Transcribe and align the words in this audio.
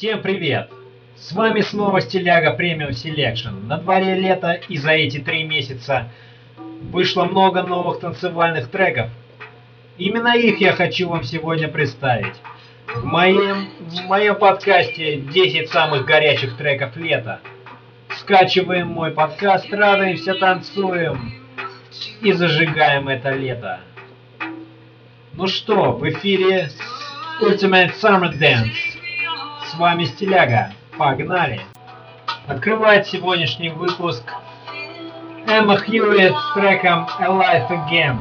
Всем 0.00 0.22
привет! 0.22 0.70
С 1.14 1.30
вами 1.32 1.60
снова 1.60 2.00
Стиляга 2.00 2.54
Premium 2.54 2.94
Selection. 2.94 3.66
На 3.66 3.76
дворе 3.76 4.14
лето 4.14 4.52
и 4.66 4.78
за 4.78 4.92
эти 4.92 5.18
три 5.18 5.44
месяца 5.44 6.08
вышло 6.56 7.24
много 7.24 7.62
новых 7.64 8.00
танцевальных 8.00 8.70
треков. 8.70 9.10
Именно 9.98 10.38
их 10.38 10.58
я 10.58 10.72
хочу 10.72 11.06
вам 11.06 11.22
сегодня 11.22 11.68
представить. 11.68 12.32
В 12.86 13.04
моем, 13.04 13.68
в 13.78 14.06
моем 14.06 14.36
подкасте 14.36 15.16
10 15.16 15.68
самых 15.68 16.06
горячих 16.06 16.56
треков 16.56 16.96
лета. 16.96 17.40
Скачиваем 18.20 18.86
мой 18.86 19.10
подкаст, 19.10 19.70
радуемся, 19.70 20.32
танцуем 20.32 21.34
и 22.22 22.32
зажигаем 22.32 23.06
это 23.06 23.32
лето. 23.32 23.80
Ну 25.34 25.46
что, 25.46 25.92
в 25.92 26.08
эфире 26.08 26.70
Ultimate 27.42 27.92
Summer 28.00 28.32
Dance. 28.32 28.99
Вами 29.80 30.04
Стиляга. 30.04 30.72
Погнали! 30.98 31.62
Открывает 32.46 33.06
сегодняшний 33.06 33.70
выпуск 33.70 34.22
Эмма 35.46 35.78
Хьюитт 35.78 36.36
с 36.36 36.52
треком 36.52 37.08
Alive 37.18 37.70
Again. 37.70 38.18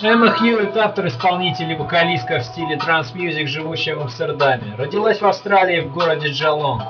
Эмма 0.00 0.30
Хьюитт– 0.30 0.74
автор-исполнитель 0.78 1.72
и 1.72 1.76
вокалистка 1.76 2.38
в 2.38 2.44
стиле 2.44 2.78
trance 2.78 3.13
music, 3.13 3.48
живущая 3.48 3.96
в 3.96 4.00
Амстердаме. 4.00 4.76
Родилась 4.78 5.20
в 5.20 5.26
Австралии 5.26 5.80
в 5.80 5.92
городе 5.92 6.28
Джилонг. 6.28 6.82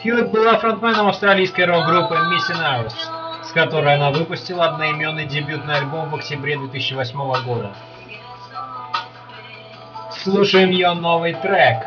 Хьюитт 0.00 0.30
была 0.30 0.56
фронтменом 0.58 1.08
австралийской 1.08 1.64
рок-группы 1.64 2.14
Missing 2.14 2.62
Hours, 2.62 2.94
с 3.42 3.50
которой 3.50 3.96
она 3.96 4.12
выпустила 4.12 4.66
одноименный 4.66 5.26
дебютный 5.26 5.78
альбом 5.78 6.10
в 6.10 6.14
октябре 6.14 6.56
2008 6.56 7.44
года. 7.44 7.72
Слушаем 10.26 10.70
ее 10.70 10.92
новый 10.92 11.34
трек. 11.34 11.86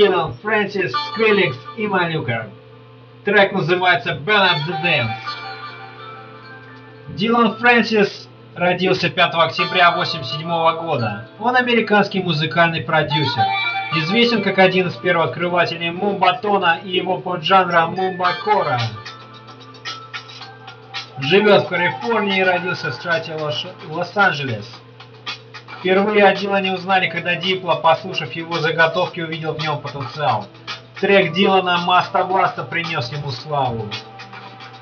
Дилан 0.00 0.32
Фрэнсис, 0.32 0.92
Скриликс 1.12 1.58
и 1.76 1.86
Малюка. 1.86 2.48
Трек 3.26 3.52
называется 3.52 4.12
Burn 4.12 4.48
Up 4.48 4.56
The 4.66 4.82
Dance. 4.82 5.10
Дилан 7.08 7.56
Фрэнсис 7.56 8.26
родился 8.54 9.10
5 9.10 9.34
октября 9.34 9.88
1987 9.88 10.86
года. 10.86 11.28
Он 11.38 11.54
американский 11.54 12.22
музыкальный 12.22 12.80
продюсер. 12.80 13.44
Известен 13.94 14.42
как 14.42 14.56
один 14.56 14.86
из 14.88 14.94
первооткрывателей 14.94 15.90
мумбатона 15.90 16.78
и 16.82 16.92
его 16.92 17.18
поджанра 17.18 17.84
мумбакора. 17.88 18.80
Живет 21.18 21.64
в 21.64 21.68
Калифорнии 21.68 22.40
и 22.40 22.42
родился 22.42 22.90
в 22.90 22.94
штате 22.94 23.36
Лос-Анджелес. 23.90 24.66
Впервые 25.80 26.26
о 26.26 26.36
Дилане 26.36 26.74
узнали, 26.74 27.08
когда 27.08 27.36
Дипло, 27.36 27.74
послушав 27.74 28.32
его 28.32 28.58
заготовки, 28.58 29.20
увидел 29.20 29.54
в 29.54 29.62
нем 29.62 29.80
потенциал. 29.80 30.46
Трек 31.00 31.32
Дилана 31.32 31.78
«Маста 31.78 32.22
Бласта» 32.24 32.64
принес 32.64 33.10
ему 33.10 33.30
славу. 33.30 33.88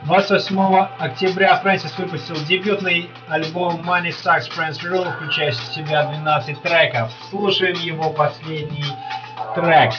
28 0.06 0.86
октября 0.98 1.56
Фрэнсис 1.59 1.97
выпустил 1.97 2.34
дебютный 2.48 3.10
альбом 3.28 3.81
Money 3.88 4.10
Sucks 4.10 4.50
Friends 4.50 4.82
Rule, 4.82 5.14
включающий 5.14 5.60
в 5.60 5.75
себя 5.75 6.03
12 6.03 6.62
треков. 6.62 7.12
Слушаем 7.30 7.76
его 7.78 8.10
последний 8.10 8.84
трек. 9.54 9.92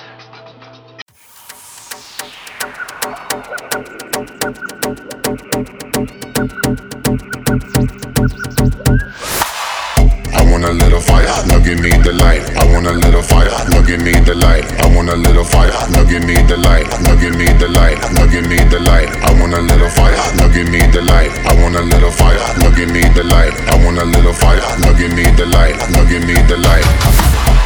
I 10.33 10.43
want 10.51 10.63
a 10.65 10.71
little 10.73 11.01
fire, 11.01 11.27
now 11.47 11.59
give 11.59 11.79
me 11.79 11.91
the 11.91 12.13
light. 12.13 12.43
I 12.57 12.65
want 12.71 12.87
a 12.87 12.93
little 12.93 13.21
fire, 13.23 13.49
now 13.69 13.81
give 13.81 14.01
me 14.01 14.13
the 14.19 14.35
light. 14.35 14.65
I 14.81 14.87
want 14.93 15.09
a 15.09 15.15
little 15.15 15.43
fire, 15.43 15.71
now 15.91 16.03
give 16.03 16.23
me 16.25 16.35
the 16.45 16.57
light. 16.57 16.85
Now 17.01 17.15
give 17.15 17.35
me 17.35 17.45
the 17.57 17.67
light, 17.69 17.97
now 18.13 18.25
give 18.27 18.45
me 18.47 18.57
the 18.69 18.79
light. 18.79 19.09
I 19.25 19.31
want 19.39 19.53
a 19.53 19.61
little 19.61 19.89
fire, 19.89 20.15
now 20.37 20.47
give 20.53 20.69
me 20.69 20.81
the 20.91 21.01
light. 21.01 21.31
I 21.49 21.53
want 21.61 21.75
a 21.75 21.81
little 21.81 22.11
fire, 22.11 22.39
now 22.61 22.69
give 22.75 22.91
me 22.91 23.01
the 23.13 23.23
light. 23.23 23.53
I 23.69 23.75
want 23.83 23.97
a 23.99 24.05
little 24.05 24.33
fire, 24.33 24.61
now 24.79 24.93
give 24.93 25.13
me 25.13 25.25
the 25.33 25.45
light. 25.49 25.75
Now 25.91 26.05
give 26.05 26.23
me 26.25 26.35
the 26.47 26.57
light. 26.57 26.85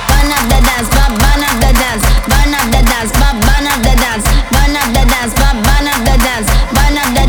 Burn 0.07 0.31
up 0.31 0.43
the 0.47 0.59
dance, 0.63 0.87
bu- 0.89 1.15
burn 1.19 1.41
up 1.43 1.55
the 1.59 1.71
dance, 1.75 2.03
burn 2.31 2.51
up 2.55 2.65
the 2.71 2.81
dance, 2.87 3.11
bu- 3.11 3.37
burn 3.43 3.65
up 3.67 3.79
the 3.83 3.93
dance, 3.99 4.25
burn 4.51 4.75
up 4.79 4.87
the 4.95 5.03
dance, 5.11 5.33
bu- 5.35 5.59
burn 5.67 5.87
up 5.91 5.99
the 6.07 6.15
dance, 6.23 6.47
burn 6.71 6.95
up 7.01 7.09
the 7.11 7.22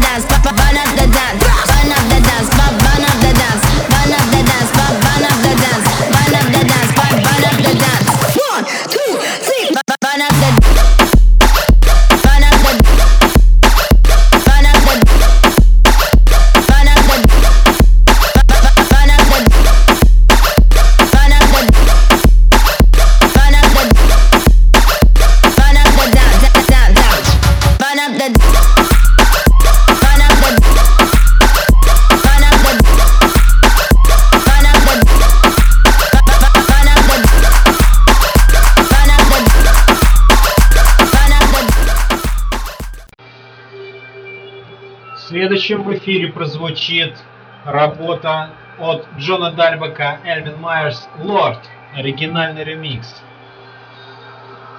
Следующим 45.64 45.88
в 45.88 45.94
эфире 45.96 46.28
прозвучит 46.28 47.16
работа 47.64 48.50
от 48.78 49.06
Джона 49.16 49.50
Дальбака, 49.50 50.18
Эльвин 50.22 50.60
Майерс, 50.60 51.08
Лорд, 51.20 51.58
оригинальный 51.94 52.64
ремикс. 52.64 53.22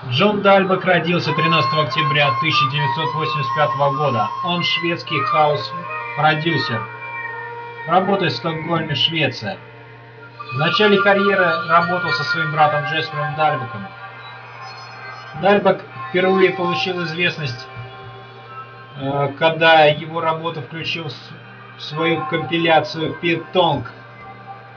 Джон 0.10 0.44
Дальбек 0.44 0.86
родился 0.86 1.34
13 1.34 1.74
октября 1.74 2.28
1985 2.28 3.70
года. 3.98 4.30
Он 4.44 4.62
шведский 4.62 5.20
хаус-продюсер. 5.22 6.84
Работает 7.88 8.34
в 8.34 8.36
Стокгольме, 8.36 8.94
Швеция. 8.94 9.58
В 10.54 10.58
начале 10.60 11.02
карьеры 11.02 11.68
работал 11.68 12.12
со 12.12 12.24
своим 12.26 12.52
братом 12.52 12.86
Джеспером 12.92 13.34
Дальбеком. 13.36 13.88
Дальбек 15.42 15.82
впервые 16.10 16.52
получил 16.52 17.04
известность, 17.06 17.68
когда 19.38 19.86
его 19.86 20.22
работу 20.22 20.62
включил 20.62 21.08
в 21.78 21.82
свою 21.82 22.26
компиляцию 22.28 23.14
Питонг 23.16 23.92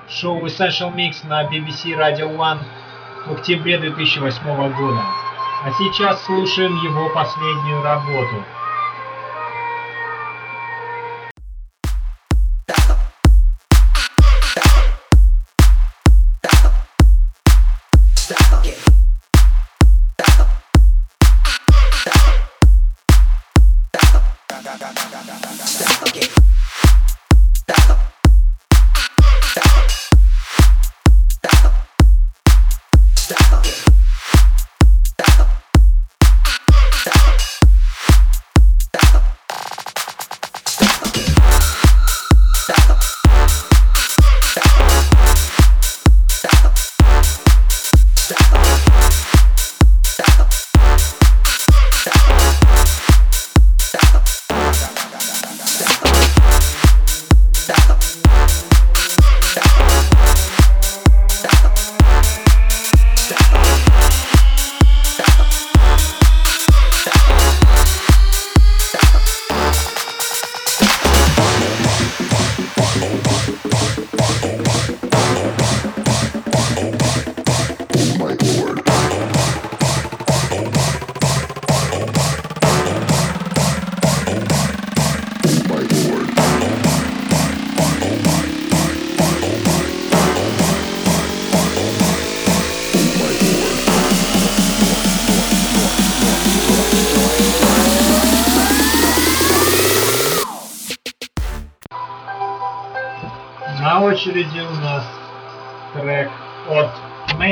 шоу 0.08 0.44
Essential 0.46 0.92
Mix 0.94 1.26
на 1.26 1.44
BBC 1.44 1.96
Radio 1.96 2.34
One 2.36 2.58
в 3.26 3.32
октябре 3.32 3.78
2008 3.78 4.42
года. 4.74 5.02
А 5.64 5.70
сейчас 5.72 6.24
слушаем 6.24 6.74
его 6.82 7.08
последнюю 7.10 7.82
работу. 7.82 8.44
На 24.80 24.92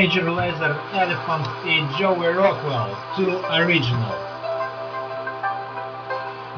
Major 0.07 0.23
Lazer 0.23 0.73
Elephant 0.93 1.45
и 1.65 1.81
Joey 1.99 2.33
Rockwell 2.33 2.95
To 3.17 3.43
Original. 3.51 4.15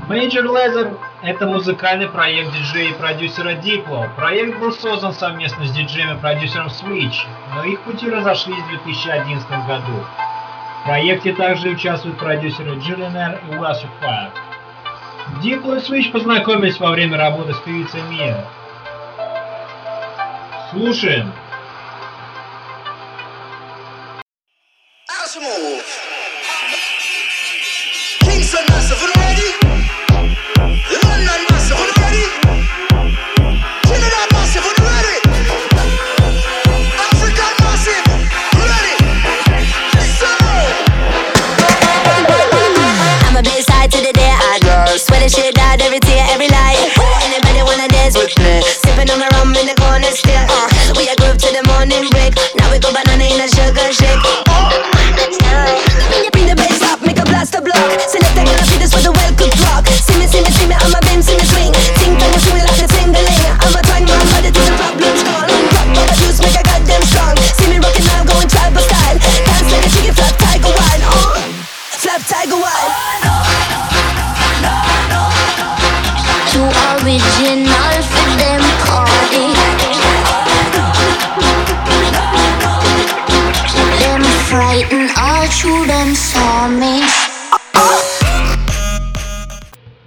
Major 0.07 0.43
Lazer– 0.43 0.95
это 1.23 1.47
музыкальный 1.47 2.07
проект 2.07 2.53
диджея 2.53 2.91
и 2.91 2.93
продюсера 2.93 3.55
Diplo. 3.55 4.07
Проект 4.15 4.59
был 4.59 4.71
создан 4.71 5.13
совместно 5.13 5.65
с 5.65 5.71
диджеем 5.71 6.15
и 6.15 6.19
продюсером 6.19 6.67
Switch, 6.67 7.25
но 7.55 7.63
их 7.63 7.79
пути 7.81 8.07
разошлись 8.07 8.63
в 8.65 8.69
2011 8.69 9.49
году. 9.65 10.05
В 10.81 10.85
проекте 10.85 11.33
также 11.33 11.69
участвуют 11.69 12.19
продюсеры 12.19 12.73
Julian 12.75 13.39
и 13.49 13.55
Wes 13.55 13.83
Fire. 13.99 14.29
Diplo 15.41 15.75
и 15.75 15.79
Switch 15.79 16.11
познакомились 16.11 16.79
во 16.79 16.91
время 16.91 17.17
работы 17.17 17.55
с 17.55 17.57
певицей 17.61 18.01
Мия. 18.11 18.45
Слушаем. 20.69 21.33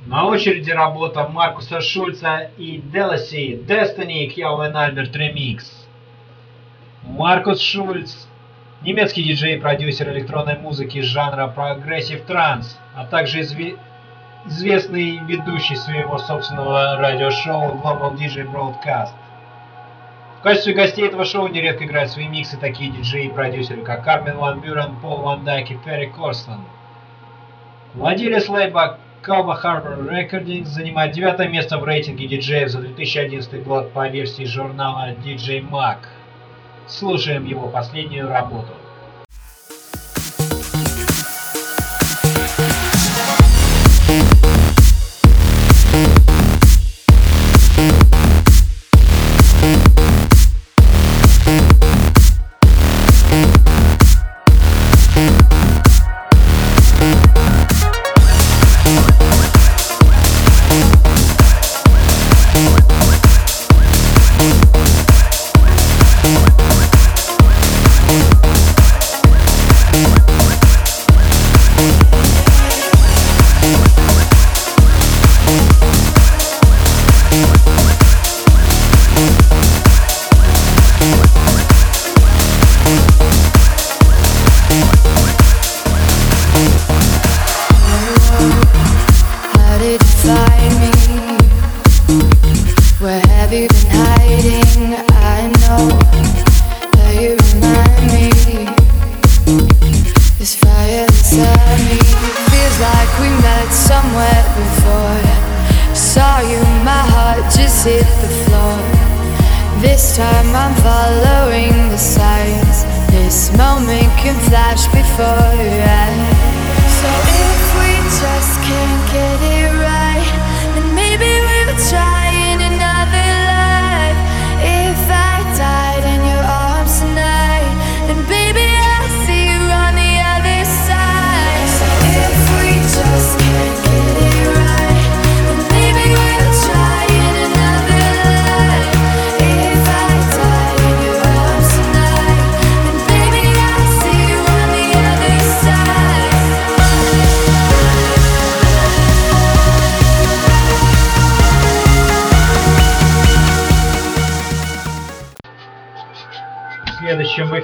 На 0.07 0.25
очереди 0.25 0.71
работа 0.71 1.29
Маркуса 1.29 1.83
Шульца 1.83 2.51
и 2.57 2.79
Деласи 2.79 3.61
Destiny 3.69 4.29
Кьяуэн 4.29 4.75
Альберт 4.75 5.15
Ремикс. 5.15 5.87
Маркус 7.03 7.61
Шульц– 7.61 8.15
немецкий 8.83 9.23
диджей 9.25 9.57
и 9.57 9.61
продюсер 9.61 10.09
электронной 10.13 10.59
музыки 10.59 11.03
жанра 11.03 11.49
прогрессив 11.49 12.23
транс, 12.23 12.79
а 12.97 13.05
также 13.05 13.41
изве- 13.41 13.79
известный 14.47 15.19
ведущий 15.19 15.77
своего 15.77 16.17
собственного 16.17 16.97
радиошоу 16.97 17.79
Global 17.79 18.17
DJ 18.17 18.51
Broadcast. 18.51 19.11
В 20.43 20.45
качестве 20.45 20.75
гостей 20.75 21.07
этого 21.07 21.25
шоу 21.25 21.47
нередко 21.47 21.85
играют 21.85 22.11
свои 22.11 22.27
миксы 22.27 22.57
такие 22.57 22.91
диджеи 22.91 23.27
и 23.27 23.31
продюсеры, 23.31 23.83
как 23.83 24.03
Кармен 24.03 24.39
Ван 24.39 24.59
Бюрен, 24.59 24.97
Пол 24.97 25.19
Ван 25.19 25.45
Дайк 25.45 25.71
и 25.71 25.79
Ферри 25.85 26.07
Корстон. 26.07 26.65
Владелец 27.95 28.49
лейба 28.49 28.99
Calva 29.25 29.55
Harbor 29.63 30.05
Recordings 30.11 30.65
занимает 30.65 31.13
девятое 31.13 31.47
место 31.47 31.79
в 31.79 31.85
рейтинге 31.85 32.27
диджеев 32.27 32.71
за 32.71 32.81
2011 32.81 33.63
год 33.63 33.93
по 33.93 34.09
версии 34.09 34.43
журнала 34.43 35.13
DJ 35.13 35.61
Mag. 35.71 35.99
Слушаем 36.89 37.45
его 37.45 37.69
последнюю 37.69 38.29
работу. 38.29 38.73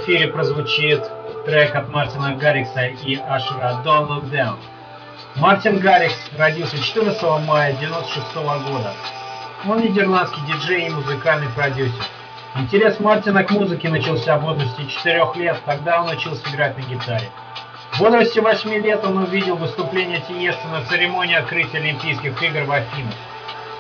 Эфире 0.09 0.29
прозвучит 0.29 1.05
трек 1.45 1.75
от 1.75 1.91
Мартина 1.91 2.35
Гаррикса 2.35 2.87
и 2.87 3.17
Ашера 3.17 3.83
Don't 3.85 4.09
Look 4.09 4.31
Down. 4.31 4.57
Мартин 5.37 5.81
Гаррикс 5.81 6.17
родился 6.39 6.79
14 6.79 7.23
мая 7.47 7.75
1996 7.75 8.35
года. 8.71 8.95
Он 9.67 9.83
нидерландский 9.83 10.41
диджей 10.47 10.87
и 10.87 10.91
музыкальный 10.91 11.49
продюсер. 11.51 12.03
Интерес 12.55 12.99
Мартина 13.01 13.45
к 13.45 13.51
музыке 13.51 13.91
начался 13.91 14.39
в 14.39 14.45
возрасте 14.45 14.87
4 14.87 15.27
лет, 15.35 15.59
тогда 15.67 16.03
он 16.03 16.09
учился 16.09 16.43
играть 16.49 16.79
на 16.79 16.83
гитаре. 16.83 17.29
В 17.93 17.99
возрасте 17.99 18.41
8 18.41 18.83
лет 18.83 19.05
он 19.05 19.19
увидел 19.19 19.57
выступление 19.57 20.23
Тиеста 20.27 20.69
на 20.69 20.87
церемонии 20.87 21.35
открытия 21.35 21.79
Олимпийских 21.79 22.43
игр 22.43 22.65
в 22.65 22.73
Афинах. 22.73 23.15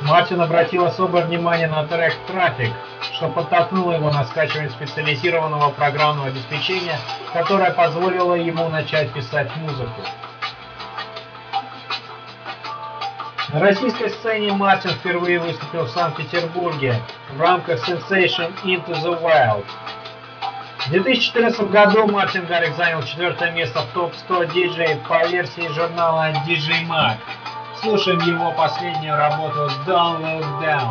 Мартин 0.03 0.43
обратил 0.43 0.85
особое 0.85 1.25
внимание 1.25 1.69
на 1.69 1.87
трек 1.87 2.15
«Трафик», 2.27 2.73
что 3.15 3.29
подтолкнуло 3.29 3.93
его 3.93 4.11
на 4.11 4.25
скачивание 4.25 4.71
специализированного 4.71 5.71
программного 5.71 6.29
обеспечения, 6.29 6.99
которое 7.33 7.71
позволило 7.73 8.35
ему 8.35 8.69
начать 8.69 9.13
писать 9.13 9.55
музыку. 9.57 10.03
На 13.53 13.61
российской 13.61 14.11
сцене 14.11 14.53
Мартин 14.53 14.91
впервые 14.91 15.41
выступил 15.41 15.85
в 15.85 15.91
Санкт-Петербурге 15.91 17.01
в 17.33 17.41
рамках 17.41 17.89
Sensation 17.89 18.53
Into 18.63 18.93
the 19.03 19.21
Wild. 19.23 19.65
В 20.87 20.91
2014 20.91 21.71
году 21.71 22.07
Мартин 22.07 22.45
Гаррик 22.47 22.75
занял 22.77 23.03
четвертое 23.03 23.51
место 23.53 23.81
в 23.81 23.87
топ-100 23.95 24.53
диджей 24.53 24.97
по 25.09 25.27
версии 25.27 25.67
журнала 25.69 26.31
DJ 26.47 26.87
Mag. 26.87 27.17
Слушаем 27.81 28.21
его 28.21 28.53
последнюю 28.53 29.17
работу 29.17 29.71
Don't 29.87 30.21
Look 30.21 30.63
Down. 30.63 30.91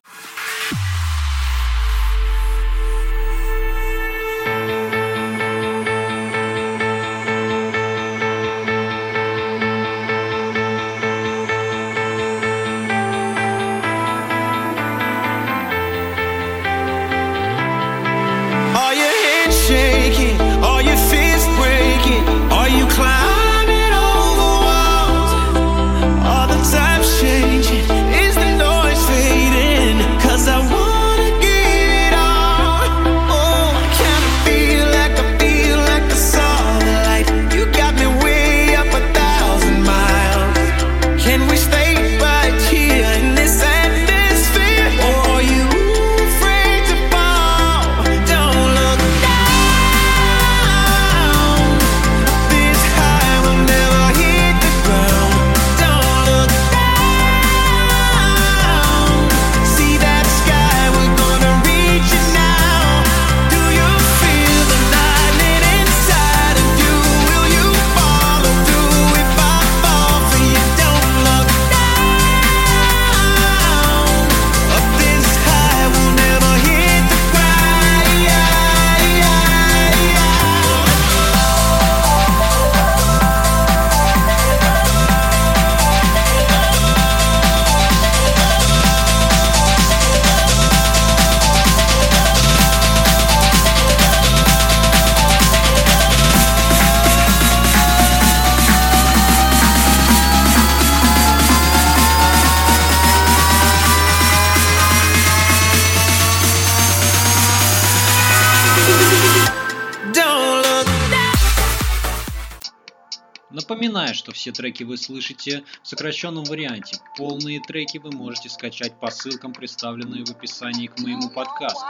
Напоминаю, 114.08 114.24
что 114.24 114.32
все 114.32 114.52
треки 114.54 114.84
вы 114.84 114.96
слышите 114.96 115.64
в 115.84 115.88
сокращенном 115.88 116.46
варианте. 116.46 116.98
Полные 117.18 117.60
треки 117.60 117.98
вы 117.98 118.12
можете 118.12 118.48
скачать 118.48 118.98
по 119.02 119.12
ссылкам, 119.12 119.52
представленные 119.52 120.24
в 120.24 120.30
описании 120.30 120.88
к 120.88 120.98
моему 121.00 121.30
подкасту. 121.30 121.86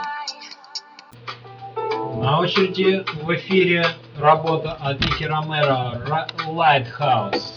На 2.20 2.40
очереди 2.40 3.04
в 3.22 3.32
эфире 3.36 3.86
работа 4.16 4.72
от 4.72 4.98
Ники 4.98 5.22
Ромеро 5.22 6.02
«Ра- 6.08 6.28
Lighthouse. 6.48 7.52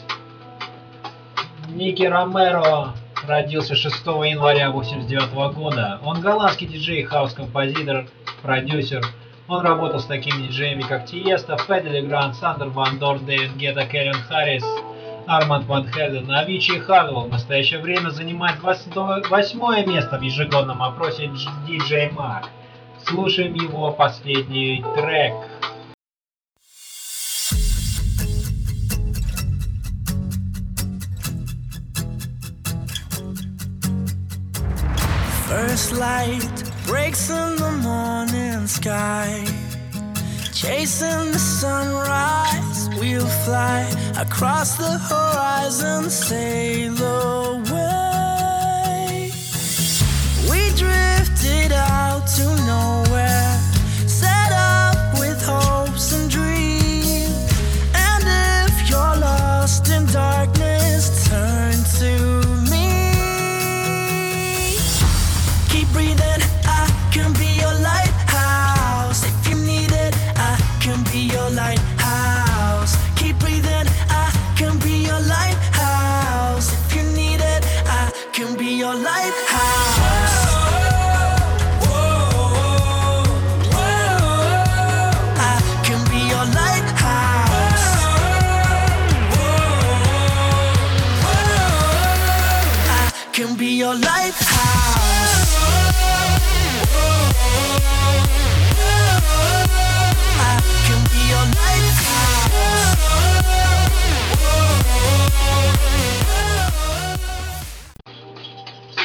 Ники 1.70 2.04
Ромеро 2.04 2.94
родился 3.26 3.74
6 3.74 3.96
января 4.06 4.70
1989 4.70 5.56
года. 5.56 6.00
Он 6.04 6.22
голландский 6.22 6.68
диджей, 6.68 7.02
хаус-композитор, 7.04 8.08
продюсер. 8.44 9.04
Он 9.48 9.62
работал 9.66 10.00
с 10.00 10.06
такими 10.06 10.48
диджеями, 10.48 10.84
как 10.84 11.06
Тиеста, 11.06 11.58
Федди 11.58 11.90
Легранд, 11.90 12.36
Сандер 12.36 12.70
Ван 12.70 13.00
Дорн, 13.00 13.26
Дэвид 13.26 13.56
Гетта, 13.56 13.86
Кельвин 13.86 14.14
Харрис, 14.14 14.64
Арманд 15.28 15.66
Ван 15.66 15.88
Хелден, 15.92 16.32
Авичи 16.32 16.72
и 16.76 16.80
Хардвелл 16.80 17.26
в 17.26 17.30
настоящее 17.30 17.80
время 17.80 18.10
занимает 18.10 18.60
вос- 18.60 19.30
восьмое 19.30 19.86
место 19.86 20.18
в 20.18 20.22
ежегодном 20.22 20.82
опросе 20.82 21.26
DJ 21.68 22.14
Mag. 22.14 22.46
Слушаем 23.06 23.54
его 23.56 23.92
последний 23.92 24.84
трек. 24.96 25.34
First 35.48 35.92
light 35.94 36.71
breaks 36.92 37.30
in 37.30 37.56
the 37.56 37.72
morning 37.90 38.68
sky. 38.68 39.46
Chasing 40.52 41.32
the 41.32 41.40
sunrise, 41.40 42.90
we'll 43.00 43.32
fly 43.46 43.82
across 44.18 44.76
the 44.76 44.98
horizon, 45.10 46.10
sail 46.10 46.98
away. 47.02 47.71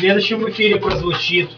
Следующем 0.07 0.49
эфире 0.49 0.77
прозвучит 0.77 1.51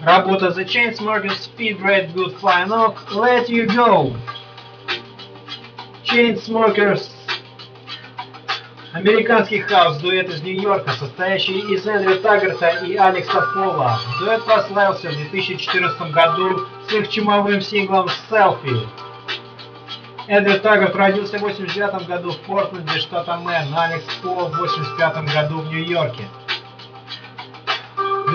работа 0.00 0.54
The 0.56 0.64
Chainsmokers 0.64 1.36
feat. 1.50 1.82
Great 1.82 2.14
Good 2.14 2.40
Fine 2.40 2.68
Ok 2.68 2.94
Let 3.10 3.48
You 3.48 3.66
Go. 3.66 4.16
Chainsmokers 6.04 7.08
Американский 8.92 9.62
хаус-дуэт 9.62 10.28
из 10.28 10.42
Нью-Йорка, 10.44 10.92
состоящий 10.92 11.58
из 11.58 11.84
Эндрю 11.84 12.20
Таггарта 12.20 12.84
и 12.86 12.94
Алекса 12.94 13.40
Пола. 13.52 13.98
Дуэт 14.20 14.44
прославился 14.44 15.10
в 15.10 15.16
2014 15.16 16.12
году 16.12 16.68
с 16.88 16.92
их 16.92 17.10
чумовым 17.10 17.60
синглом 17.60 18.06
«Selfie». 18.30 18.86
Эндрю 20.28 20.60
Таггарт 20.60 20.94
родился 20.94 21.36
в 21.38 21.42
89 21.42 22.06
году 22.06 22.30
в 22.30 22.38
Портленде, 22.42 23.00
штата 23.00 23.38
Мэн, 23.38 23.74
а 23.74 23.86
Алекс 23.86 24.04
Пол 24.22 24.46
в 24.46 24.56
85 24.56 25.34
году 25.34 25.62
в 25.62 25.66
Нью-Йорке. 25.72 26.28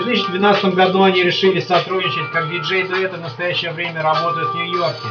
В 0.08 0.10
2012 0.10 0.74
году 0.74 1.02
они 1.02 1.22
решили 1.22 1.60
сотрудничать, 1.60 2.30
как 2.32 2.50
диджей-дуэт 2.50 3.12
и 3.12 3.16
в 3.16 3.20
настоящее 3.20 3.72
время 3.72 4.02
работают 4.02 4.52
в 4.52 4.54
Нью-Йорке. 4.54 5.06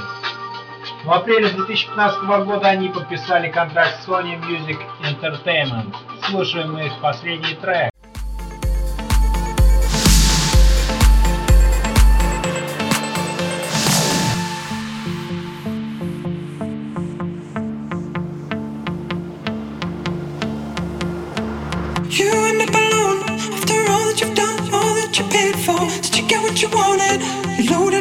В 1.06 1.12
апреле 1.12 1.50
2015 1.50 2.24
года 2.24 2.68
они 2.68 2.89
подписали 2.89 3.51
контракт 3.51 4.01
с 4.01 4.08
Sony 4.08 4.42
Music 4.42 4.80
Entertainment. 5.04 5.94
Слушаем 6.27 6.75
их 6.80 7.00
последний 7.00 7.54
трек. 7.62 7.92
For. 25.67 25.84
Did 26.01 26.15
you 26.17 26.25
get 26.27 26.41
what 26.41 26.62
you 26.62 26.69
wanted? 26.69 27.19
You 27.60 27.69
loaded 27.71 27.97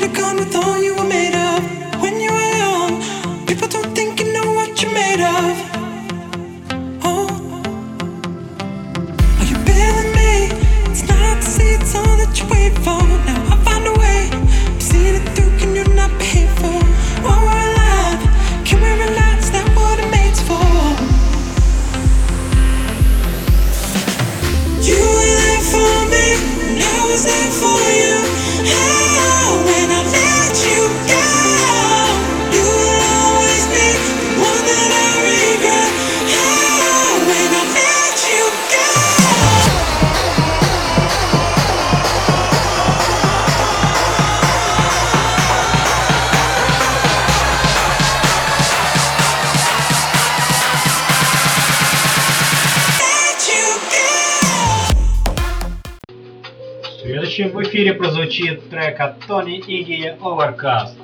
прозвучит 58.06 58.70
трек 58.70 59.00
от 59.00 59.18
Тони 59.26 59.58
Иги 59.58 60.16
Overcast. 60.20 60.94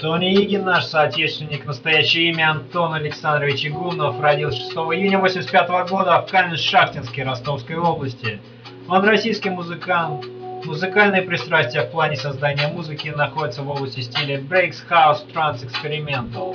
Тони 0.00 0.34
Иги, 0.34 0.56
наш 0.56 0.84
соотечественник, 0.84 1.66
настоящее 1.66 2.30
имя 2.30 2.52
Антон 2.52 2.94
Александрович 2.94 3.66
Игунов, 3.66 4.20
родился 4.20 4.58
6 4.58 4.70
июня 4.70 5.16
1985 5.16 5.90
года 5.90 6.20
в 6.20 6.30
Каменшахтинске 6.30 7.24
Ростовской 7.24 7.76
области. 7.76 8.40
Он 8.88 9.04
российский 9.04 9.50
музыкант. 9.50 10.24
Музыкальные 10.64 11.22
пристрастия 11.22 11.82
в 11.82 11.90
плане 11.90 12.14
создания 12.14 12.68
музыки 12.68 13.08
находятся 13.08 13.62
в 13.62 13.68
области 13.68 14.00
стиля 14.00 14.40
Breaks, 14.40 14.76
House, 14.88 15.26
Trance, 15.34 15.66
Experimental. 15.66 16.54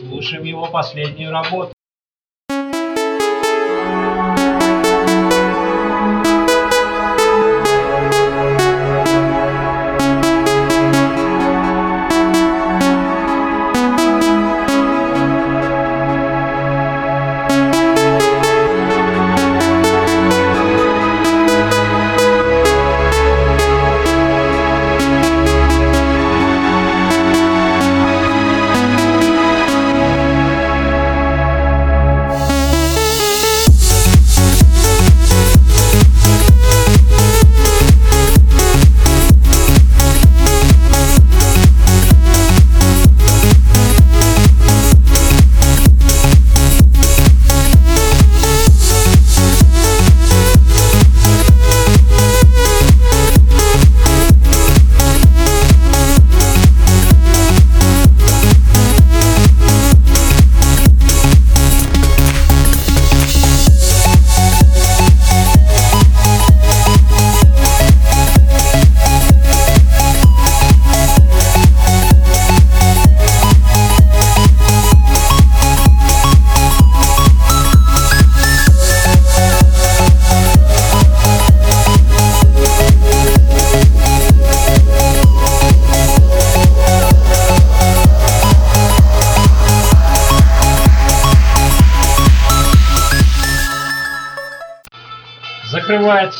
Слушаем 0.00 0.44
его 0.44 0.66
последнюю 0.66 1.32
работу. 1.32 1.72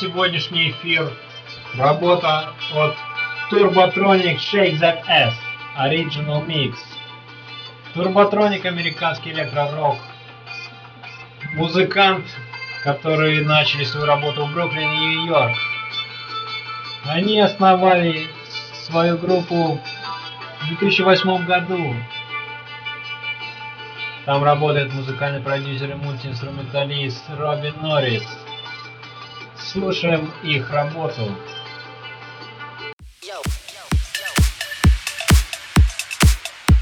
Сегодняшний 0.01 0.71
эфир 0.71 1.13
работа 1.77 2.55
от 2.75 2.97
Turbotronic 3.53 4.39
Shake 4.39 4.81
That 4.81 5.05
Ass 5.07 5.35
Original 5.79 6.47
Mix. 6.47 6.77
Turbotronic 7.95 8.67
американский 8.67 9.31
электророк. 9.33 9.97
Музыкант, 11.53 12.25
которые 12.83 13.43
начали 13.45 13.85
свою 13.85 14.07
работу 14.07 14.47
в 14.47 14.55
Бруклине, 14.55 14.87
Нью-Йорк. 14.87 15.57
Они 17.05 17.39
основали 17.39 18.27
свою 18.87 19.19
группу 19.19 19.79
в 20.63 20.69
2008 20.69 21.45
году. 21.45 21.95
Там 24.25 24.45
работает 24.45 24.95
музыкальный 24.95 25.43
продюсер 25.43 25.91
и 25.91 25.95
мультиинструменталист 25.95 27.25
Робин 27.37 27.75
Норрис. 27.83 28.25
Слушаем 29.63 30.33
их 30.43 30.71
работу. 30.71 31.37
Yo. 33.23 33.41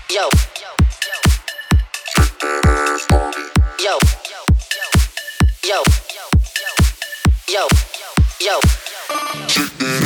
Yo. 0.08 0.30
Yo. 3.78 3.98
Yo. 5.62 5.82
Yo. 7.46 7.66
Yo. 8.38 8.58
Yo. 9.80 9.97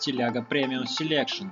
Стиляга 0.00 0.40
Premium 0.40 0.86
Selection. 0.86 1.48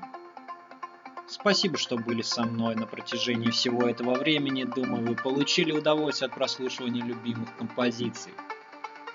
Спасибо, 1.28 1.76
что 1.76 1.98
были 1.98 2.22
со 2.22 2.44
мной 2.44 2.76
на 2.76 2.87
протяжении 2.87 3.50
всего 3.50 3.87
этого 3.87 4.14
времени. 4.14 4.64
Думаю, 4.64 5.06
вы 5.06 5.16
получили 5.16 5.70
удовольствие 5.70 6.28
от 6.28 6.34
прослушивания 6.34 7.04
любимых 7.04 7.54
композиций. 7.58 8.32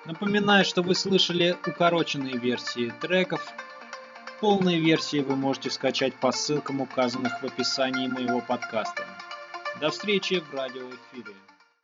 Напоминаю, 0.06 0.64
что 0.64 0.84
вы 0.84 0.94
слышали 0.94 1.58
укороченные 1.66 2.38
версии 2.38 2.94
треков. 3.02 3.44
Полные 4.40 4.80
версии 4.80 5.22
вы 5.22 5.36
можете 5.36 5.72
скачать 5.72 6.14
по 6.14 6.32
ссылкам, 6.32 6.82
указанных 6.82 7.42
в 7.42 7.44
описании 7.44 8.08
моего 8.08 8.40
подкаста. 8.40 9.04
До 9.82 9.90
встречи 9.90 10.42
в 10.42 10.54
радиоэфире. 10.54 11.34